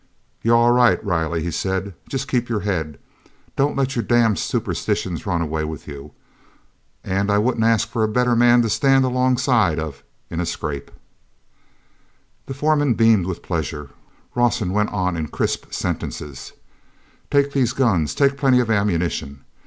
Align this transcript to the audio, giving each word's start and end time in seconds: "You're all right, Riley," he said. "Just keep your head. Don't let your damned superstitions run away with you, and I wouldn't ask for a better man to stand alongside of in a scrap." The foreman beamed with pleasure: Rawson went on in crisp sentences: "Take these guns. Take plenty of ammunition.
"You're 0.41 0.55
all 0.55 0.71
right, 0.71 1.03
Riley," 1.05 1.43
he 1.43 1.51
said. 1.51 1.93
"Just 2.09 2.27
keep 2.27 2.49
your 2.49 2.61
head. 2.61 2.97
Don't 3.55 3.75
let 3.75 3.95
your 3.95 4.01
damned 4.01 4.39
superstitions 4.39 5.27
run 5.27 5.43
away 5.43 5.63
with 5.63 5.87
you, 5.87 6.13
and 7.03 7.29
I 7.29 7.37
wouldn't 7.37 7.63
ask 7.63 7.87
for 7.87 8.03
a 8.03 8.07
better 8.07 8.35
man 8.35 8.63
to 8.63 8.67
stand 8.71 9.05
alongside 9.05 9.77
of 9.77 10.01
in 10.31 10.39
a 10.39 10.45
scrap." 10.47 10.89
The 12.47 12.55
foreman 12.55 12.95
beamed 12.95 13.27
with 13.27 13.43
pleasure: 13.43 13.91
Rawson 14.33 14.73
went 14.73 14.89
on 14.89 15.15
in 15.15 15.27
crisp 15.27 15.71
sentences: 15.71 16.53
"Take 17.29 17.51
these 17.51 17.73
guns. 17.73 18.15
Take 18.15 18.37
plenty 18.39 18.59
of 18.59 18.71
ammunition. 18.71 19.45